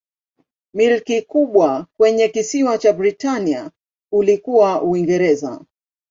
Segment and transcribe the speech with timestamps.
[0.73, 3.71] Milki kubwa kwenye kisiwa cha Britania
[4.21, 5.61] ilikuwa Uingereza.